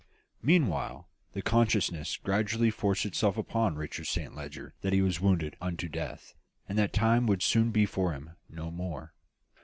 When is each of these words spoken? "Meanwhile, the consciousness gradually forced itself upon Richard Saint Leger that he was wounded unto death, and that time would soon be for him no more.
"Meanwhile, 0.41 1.07
the 1.33 1.43
consciousness 1.43 2.17
gradually 2.17 2.71
forced 2.71 3.05
itself 3.05 3.37
upon 3.37 3.75
Richard 3.75 4.05
Saint 4.07 4.35
Leger 4.35 4.73
that 4.81 4.93
he 4.93 5.01
was 5.03 5.21
wounded 5.21 5.55
unto 5.61 5.87
death, 5.87 6.33
and 6.67 6.75
that 6.79 6.91
time 6.91 7.27
would 7.27 7.43
soon 7.43 7.69
be 7.69 7.85
for 7.85 8.11
him 8.13 8.31
no 8.49 8.71
more. 8.71 9.13